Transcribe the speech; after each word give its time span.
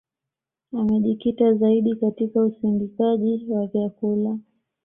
Amejikita 0.73 1.53
zaidi 1.53 1.95
katika 1.95 2.43
usindikaji 2.43 3.45
wa 3.49 3.67
vyakula 3.67 4.39